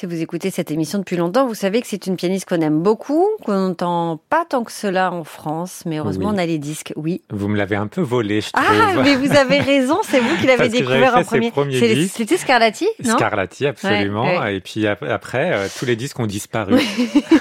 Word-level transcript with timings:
Si 0.00 0.06
vous 0.06 0.22
écoutez 0.22 0.50
cette 0.50 0.70
émission 0.70 0.98
depuis 0.98 1.18
longtemps, 1.18 1.46
vous 1.46 1.52
savez 1.54 1.82
que 1.82 1.86
c'est 1.86 2.06
une 2.06 2.16
pianiste 2.16 2.48
qu'on 2.48 2.62
aime 2.62 2.80
beaucoup, 2.80 3.28
qu'on 3.44 3.52
n'entend 3.68 4.18
pas 4.30 4.46
tant 4.48 4.64
que 4.64 4.72
cela 4.72 5.12
en 5.12 5.24
France, 5.24 5.82
mais 5.84 5.98
heureusement 5.98 6.28
Oui. 6.30 6.36
on 6.36 6.38
a 6.38 6.46
les 6.46 6.56
disques, 6.56 6.94
oui. 6.96 7.20
Vous 7.28 7.48
me 7.48 7.58
l'avez 7.58 7.76
un 7.76 7.86
peu 7.86 8.00
volé, 8.00 8.40
je 8.40 8.50
trouve. 8.50 8.64
Ah, 8.66 9.02
mais 9.04 9.14
vous 9.16 9.30
avez 9.36 9.58
raison, 9.58 9.98
c'est 10.02 10.20
vous 10.20 10.34
qui 10.40 10.46
l'avez 10.46 10.70
découvert 10.70 11.16
en 11.18 11.22
premier. 11.22 11.52
C'était 12.08 12.38
Scarlatti, 12.38 12.88
non? 13.04 13.12
Scarlatti, 13.12 13.66
absolument. 13.66 14.22
Ouais, 14.22 14.38
ouais. 14.38 14.56
Et 14.56 14.60
puis 14.62 14.86
ap- 14.86 15.02
après, 15.02 15.52
euh, 15.52 15.66
tous 15.78 15.84
les 15.84 15.96
disques 15.96 16.18
ont 16.18 16.26
disparu, 16.26 16.80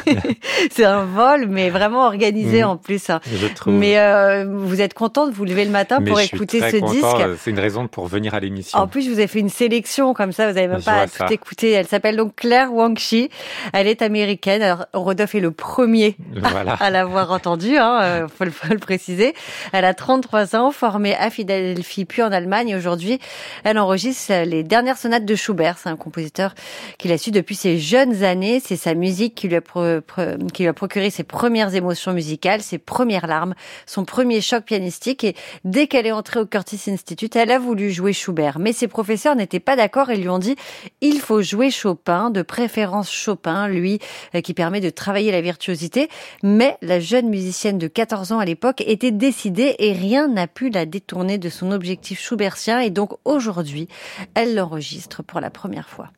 C'est 0.71 0.83
un 0.83 1.05
vol, 1.05 1.45
mais 1.47 1.69
vraiment 1.69 2.05
organisé 2.07 2.61
Mhm. 2.63 2.69
en 2.71 2.75
plus. 2.75 3.09
hein. 3.09 3.21
je 3.33 3.47
trouve. 3.47 3.73
Mais 3.73 3.97
euh, 3.99 4.43
vous 4.53 4.81
êtes 4.81 4.93
content 4.93 5.27
de 5.27 5.31
vous 5.31 5.45
lever 5.45 5.63
le 5.63 5.71
matin 5.71 5.99
Mais 6.01 6.09
pour 6.09 6.19
écouter 6.19 6.59
ce 6.59 6.75
content, 6.77 6.91
disque? 6.91 7.37
C'est 7.41 7.51
une 7.51 7.59
raison 7.59 7.87
pour 7.87 8.07
venir 8.07 8.33
à 8.33 8.41
l'émission. 8.41 8.77
En 8.79 8.87
plus, 8.89 9.03
je 9.03 9.11
vous 9.11 9.21
ai 9.21 9.27
fait 9.27 9.39
une 9.39 9.47
sélection 9.47 10.13
comme 10.13 10.33
ça, 10.33 10.49
vous 10.49 10.55
n'avez 10.55 10.67
même 10.67 10.81
Je 10.81 10.85
pas 10.85 10.91
à 11.03 11.07
tout 11.07 11.15
ça. 11.15 11.27
écouter. 11.31 11.71
Elle 11.71 11.87
s'appelle 11.87 12.17
donc 12.17 12.33
Claire 12.49 12.73
Wangchi. 12.73 13.29
Elle 13.73 13.85
est 13.85 14.01
américaine. 14.01 14.63
Alors, 14.63 14.87
Rodolphe 14.93 15.35
est 15.35 15.39
le 15.39 15.51
premier 15.51 16.15
Voilà. 16.35 16.73
à 16.79 16.89
l'avoir 16.89 17.31
entendu, 17.31 17.77
hein, 17.77 17.99
euh, 18.01 18.27
faut, 18.27 18.43
le, 18.43 18.49
faut 18.49 18.73
le 18.73 18.79
préciser. 18.79 19.35
Elle 19.71 19.85
a 19.85 19.93
33 19.93 20.55
ans, 20.55 20.71
formée 20.71 21.15
à 21.15 21.29
Philadelphie 21.29 22.05
puis 22.05 22.23
en 22.23 22.31
Allemagne. 22.31 22.75
Aujourd'hui, 22.75 23.19
elle 23.63 23.77
enregistre 23.77 24.33
les 24.47 24.63
dernières 24.63 24.97
sonates 24.97 25.25
de 25.25 25.35
Schubert. 25.35 25.77
C'est 25.77 25.89
un 25.89 25.95
compositeur 25.95 26.55
qu'il 26.97 27.11
a 27.11 27.19
su 27.19 27.29
depuis 27.29 27.53
ses 27.53 27.77
jeunes 27.77 28.23
années. 28.23 28.59
C'est 28.65 28.77
sa 28.77 28.95
musique 28.95 29.35
qui 29.35 29.47
lui, 29.47 29.57
a 29.57 29.61
pro- 29.61 30.01
pro- 30.01 30.23
qui 30.51 30.63
lui 30.63 30.69
a 30.69 30.73
procuré 30.73 31.11
ses 31.11 31.23
premières 31.23 31.75
émotions 31.75 32.13
musicales, 32.13 32.61
ses 32.63 32.79
premières 32.79 33.27
larmes, 33.27 33.53
son 33.85 34.05
premier 34.05 34.41
choc 34.41 34.63
pianistique. 34.63 35.23
Et 35.23 35.35
dès 35.65 35.85
qu'elle 35.85 36.07
est 36.07 36.11
entrée 36.11 36.39
au 36.39 36.47
Curtis 36.47 36.81
Institute, 36.87 37.35
elle 37.35 37.51
a 37.51 37.59
voulu 37.59 37.91
jouer 37.91 38.11
Schubert. 38.11 38.57
Mais 38.57 38.73
ses 38.73 38.87
professeurs 38.87 39.35
n'étaient 39.35 39.59
pas 39.59 39.75
d'accord 39.75 40.09
et 40.09 40.17
lui 40.17 40.29
ont 40.29 40.39
dit 40.39 40.55
il 41.01 41.19
faut 41.19 41.43
jouer 41.43 41.69
Chopin, 41.69 42.31
de 42.31 42.38
préférence 42.41 43.11
Chopin, 43.11 43.67
lui, 43.67 43.99
euh, 44.35 44.41
qui 44.41 44.53
permet 44.53 44.81
de 44.81 44.89
travailler 44.89 45.31
la 45.31 45.41
virtuosité. 45.41 46.09
Mais 46.43 46.77
la 46.81 46.99
jeune 46.99 47.29
musicienne 47.29 47.77
de 47.77 47.87
14 47.87 48.31
ans 48.31 48.39
à 48.39 48.45
l'époque 48.45 48.81
était 48.81 49.11
décidée 49.11 49.75
et 49.79 49.93
rien 49.93 50.27
n'a 50.27 50.47
pu 50.47 50.69
la 50.69 50.85
détourner 50.85 51.37
de 51.37 51.49
son 51.49 51.71
objectif 51.71 52.19
schubertien. 52.19 52.79
Et 52.79 52.89
donc 52.89 53.13
aujourd'hui, 53.25 53.87
elle 54.35 54.55
l'enregistre 54.55 55.23
pour 55.23 55.39
la 55.39 55.49
première 55.49 55.89
fois. 55.89 56.09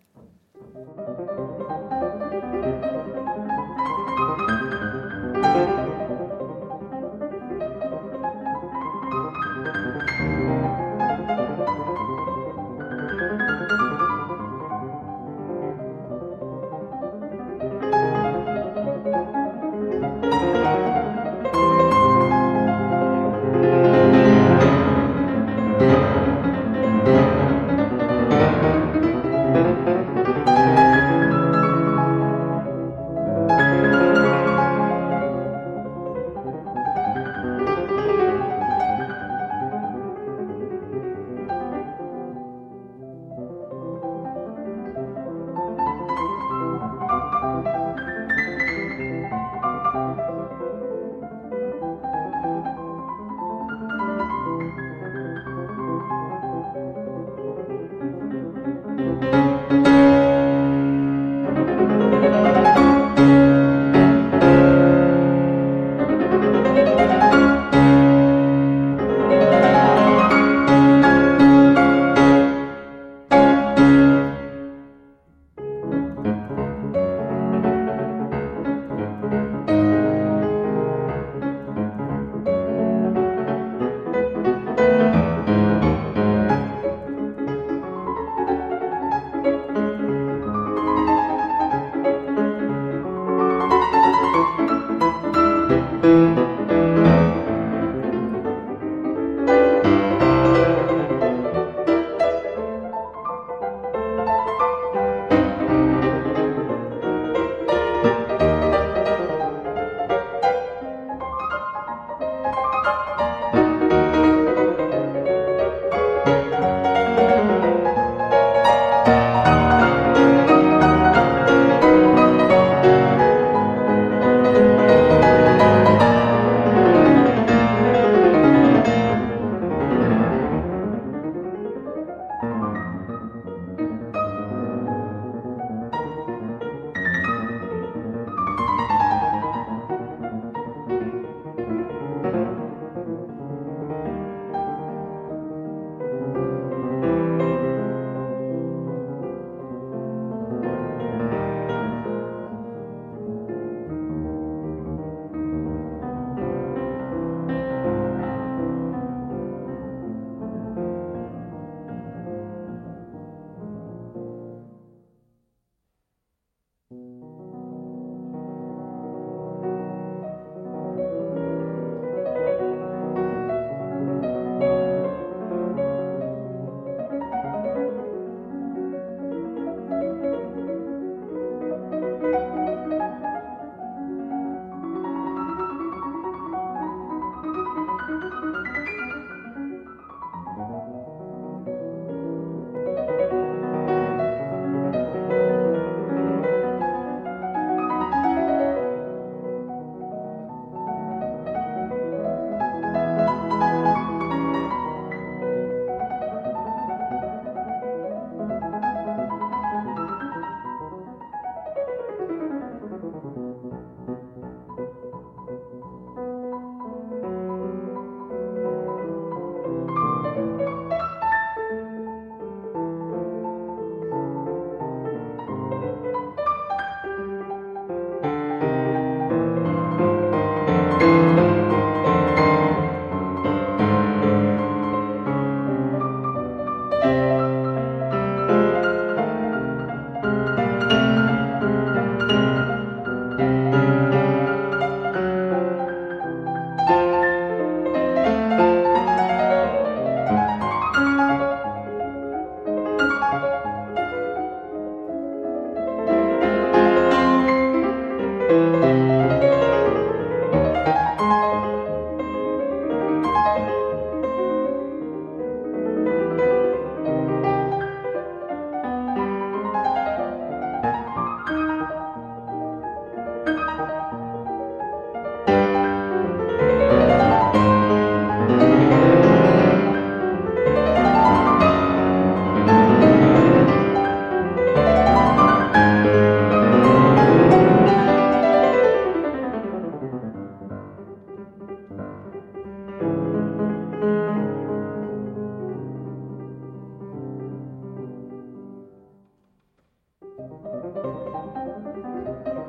Thank 300.93 301.05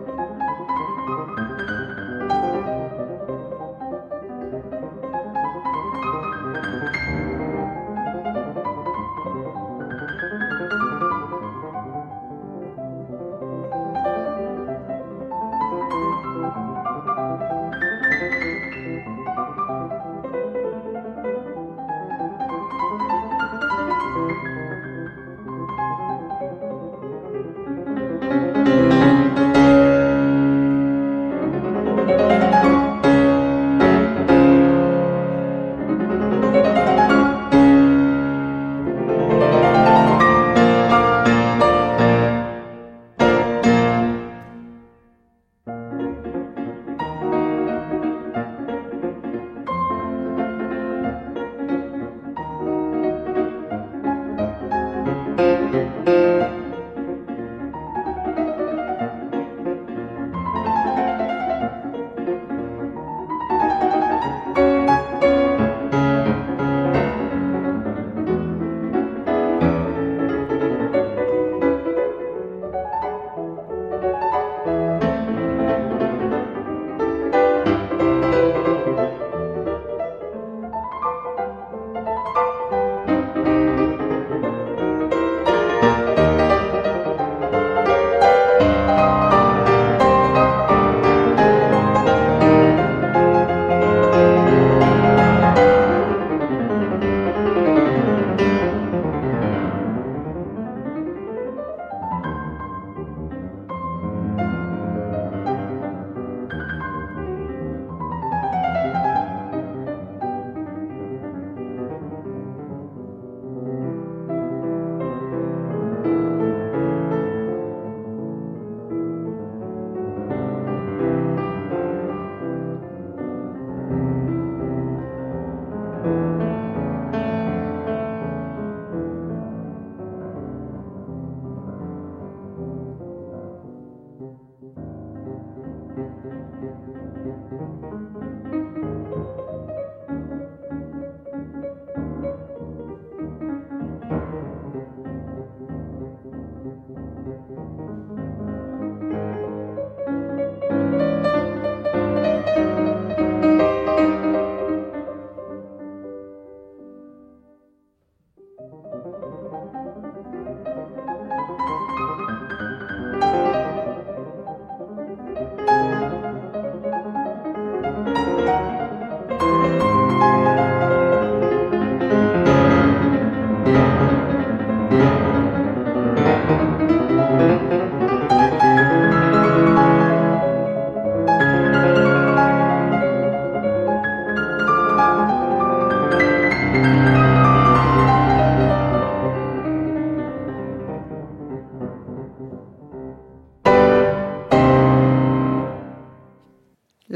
you. 0.08 0.11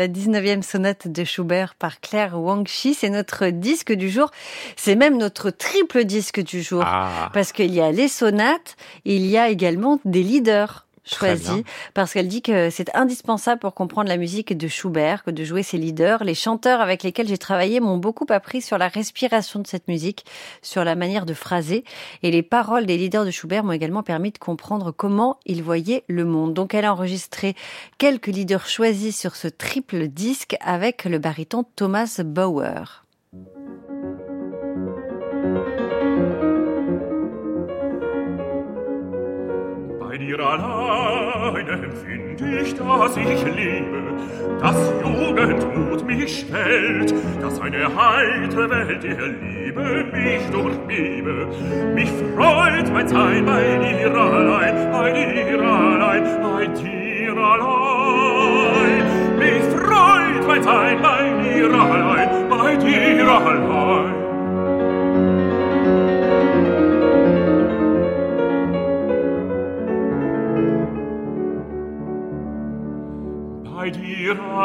La 0.06 0.12
19e 0.12 0.62
sonate 0.62 1.08
de 1.08 1.24
Schubert 1.24 1.74
par 1.74 2.00
Claire 2.00 2.38
Wangchi. 2.40 2.94
C'est 2.94 3.10
notre 3.10 3.48
disque 3.48 3.92
du 3.92 4.08
jour. 4.08 4.30
C'est 4.76 4.94
même 4.94 5.16
notre 5.16 5.50
triple 5.50 6.04
disque 6.04 6.40
du 6.40 6.62
jour. 6.62 6.84
Ah. 6.86 7.28
Parce 7.32 7.50
qu'il 7.50 7.74
y 7.74 7.80
a 7.80 7.90
les 7.90 8.06
sonates, 8.06 8.76
il 9.04 9.26
y 9.26 9.36
a 9.36 9.48
également 9.48 9.98
des 10.04 10.22
leaders 10.22 10.85
choisi 11.06 11.64
parce 11.94 12.12
qu'elle 12.12 12.28
dit 12.28 12.42
que 12.42 12.70
c'est 12.70 12.94
indispensable 12.94 13.60
pour 13.60 13.74
comprendre 13.74 14.08
la 14.08 14.16
musique 14.16 14.56
de 14.56 14.68
Schubert 14.68 15.24
que 15.24 15.30
de 15.30 15.44
jouer 15.44 15.62
ses 15.62 15.78
leaders. 15.78 16.24
Les 16.24 16.34
chanteurs 16.34 16.80
avec 16.80 17.02
lesquels 17.02 17.28
j'ai 17.28 17.38
travaillé 17.38 17.80
m'ont 17.80 17.98
beaucoup 17.98 18.26
appris 18.30 18.60
sur 18.60 18.78
la 18.78 18.88
respiration 18.88 19.60
de 19.60 19.66
cette 19.66 19.88
musique, 19.88 20.24
sur 20.62 20.84
la 20.84 20.94
manière 20.94 21.26
de 21.26 21.34
phraser 21.34 21.84
et 22.22 22.30
les 22.30 22.42
paroles 22.42 22.86
des 22.86 22.98
leaders 22.98 23.24
de 23.24 23.30
Schubert 23.30 23.64
m'ont 23.64 23.72
également 23.72 24.02
permis 24.02 24.32
de 24.32 24.38
comprendre 24.38 24.92
comment 24.92 25.38
ils 25.46 25.62
voyaient 25.62 26.04
le 26.08 26.24
monde. 26.24 26.54
Donc 26.54 26.74
elle 26.74 26.84
a 26.84 26.92
enregistré 26.92 27.54
quelques 27.98 28.26
leaders 28.26 28.66
choisis 28.66 29.18
sur 29.18 29.36
ce 29.36 29.48
triple 29.48 30.08
disque 30.08 30.56
avec 30.60 31.04
le 31.04 31.18
baryton 31.18 31.64
Thomas 31.76 32.20
Bauer. 32.24 33.05
Bei 40.16 40.24
dir 40.24 40.40
allein 40.40 41.68
empfind 41.68 42.40
ich, 42.40 42.74
dass 42.74 43.16
ich 43.18 43.44
liebe, 43.54 44.02
dass 44.62 44.94
Jugendmut 45.02 46.06
mich 46.06 46.40
schwellt, 46.40 47.12
dass 47.42 47.60
eine 47.60 47.84
heitere 47.94 48.70
Welt 48.70 49.02
der 49.02 49.26
Liebe 49.26 50.06
mich 50.10 50.40
durchliebe. 50.50 51.48
Mich 51.94 52.08
freut 52.34 52.90
mein 52.94 53.06
Sein 53.06 53.44
bei 53.44 53.76
dir 53.76 54.14
allein, 54.14 54.90
bei 54.90 55.12
dir 55.12 55.60
allein, 55.60 56.24
bei 56.40 56.66
dir 56.68 57.36
allein. 57.36 59.04
Mich 59.38 59.62
freut 59.64 60.46
mein 60.46 60.62
Sein 60.62 61.02
bei 61.02 61.42
dir 61.42 61.70
allein, 61.74 62.48
bei 62.48 62.76
dir 62.76 63.28
allein. 63.28 64.05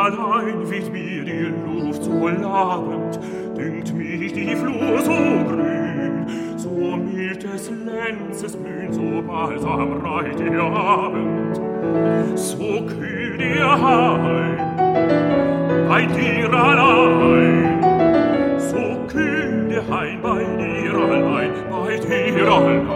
Allein 0.01 0.70
wird 0.70 0.91
mir 0.91 1.24
die 1.24 1.53
Luft 1.65 2.03
so 2.03 2.27
labend, 2.27 3.20
dünkt 3.55 3.93
mich 3.93 4.34
die 4.34 4.55
Flur 4.55 5.00
so 5.00 5.12
grün, 5.12 6.25
so 6.58 6.98
mild 6.98 7.43
des 7.43 7.70
Lenzes 7.70 8.55
blühen, 8.58 8.91
so 8.91 9.22
balsam 9.22 10.01
reit 10.03 10.39
der 10.39 10.62
Abend, 10.62 11.55
so 12.36 12.86
kühl 12.88 13.38
der 13.38 13.81
Hain. 13.81 14.58
Bei 15.88 16.05
dir 16.05 16.51
allein, 16.51 17.84
so 18.58 19.08
kühl 19.08 19.67
der 19.70 19.88
Hain, 19.88 20.22
bei 20.22 20.43
dir 20.58 20.96
allein, 20.96 21.51
bei 21.70 21.98
dir 21.98 22.51
allein. 22.51 22.88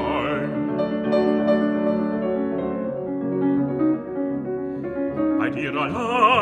Bei 5.37 5.49
dir 5.51 5.69
allein 5.69 6.34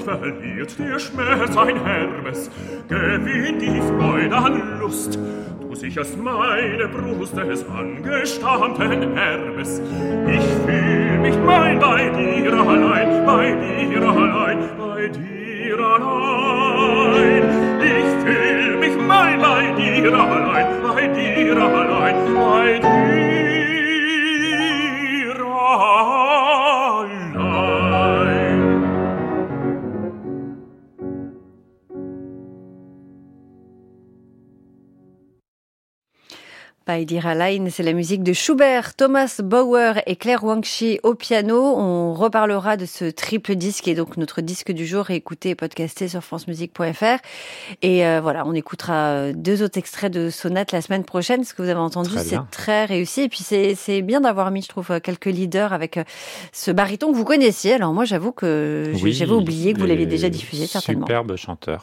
verliert 0.00 0.78
der 0.78 0.98
Schmerz 0.98 1.56
ein 1.56 1.84
Hermes, 1.84 2.50
gewinnt 2.88 3.62
die 3.62 3.80
Freude 3.80 4.36
an 4.36 4.78
Lust. 4.80 5.18
Du 5.60 5.74
sicherst 5.74 6.16
meine 6.16 6.88
Brust 6.88 7.36
des 7.36 7.64
angestammten 7.68 9.16
Hermes. 9.16 9.80
Ich 10.28 10.44
fühl 10.64 11.18
mich 11.18 11.36
mein 11.44 11.78
bei 11.78 12.08
dir 12.10 12.52
allein, 12.52 13.26
bei 13.26 13.52
dir 13.52 14.02
allein, 14.02 14.58
bei 14.78 15.08
dir 15.08 15.78
allein. 15.80 17.42
Ich 17.80 18.08
fühl 18.24 18.76
mich 18.78 18.96
mein 18.96 19.40
bei 19.40 19.72
dir 19.76 20.14
allein, 20.14 20.66
bei 20.82 21.06
dir 21.08 21.56
allein, 21.56 22.03
By 36.86 37.06
Dira 37.06 37.34
Line, 37.34 37.70
c'est 37.70 37.82
la 37.82 37.94
musique 37.94 38.22
de 38.22 38.34
Schubert, 38.34 38.94
Thomas 38.94 39.40
Bauer 39.42 40.02
et 40.06 40.16
Claire 40.16 40.44
Wangchi 40.44 41.00
au 41.02 41.14
piano. 41.14 41.74
On 41.78 42.12
reparlera 42.12 42.76
de 42.76 42.84
ce 42.84 43.06
triple 43.06 43.54
disque 43.54 43.88
et 43.88 43.94
donc 43.94 44.18
notre 44.18 44.42
disque 44.42 44.70
du 44.70 44.86
jour 44.86 45.10
est 45.10 45.16
écouté 45.16 45.50
et 45.50 45.54
podcasté 45.54 46.08
sur 46.08 46.22
francemusique.fr. 46.22 47.22
Et 47.80 48.06
euh, 48.06 48.20
voilà, 48.20 48.46
on 48.46 48.52
écoutera 48.52 49.32
deux 49.32 49.62
autres 49.62 49.78
extraits 49.78 50.12
de 50.12 50.28
sonates 50.28 50.72
la 50.72 50.82
semaine 50.82 51.04
prochaine. 51.04 51.42
Ce 51.44 51.54
que 51.54 51.62
vous 51.62 51.70
avez 51.70 51.80
entendu, 51.80 52.10
c'est 52.18 52.38
très 52.50 52.84
réussi. 52.84 53.22
Et 53.22 53.28
puis 53.30 53.42
c'est 53.42 54.02
bien 54.02 54.20
d'avoir 54.20 54.50
mis, 54.50 54.60
je 54.60 54.68
trouve, 54.68 55.00
quelques 55.00 55.24
leaders 55.24 55.72
avec 55.72 55.96
euh, 55.96 56.04
ce 56.52 56.70
baryton 56.70 57.12
que 57.12 57.16
vous 57.16 57.24
connaissiez. 57.24 57.72
Alors 57.72 57.94
moi, 57.94 58.04
j'avoue 58.04 58.32
que 58.32 58.92
oui, 59.02 59.14
j'avais 59.14 59.32
oublié 59.32 59.72
que 59.72 59.80
vous 59.80 59.86
l'aviez 59.86 60.06
déjà 60.06 60.28
diffusé 60.28 60.66
certainement. 60.66 61.06
Superbe 61.06 61.36
chanteur. 61.36 61.82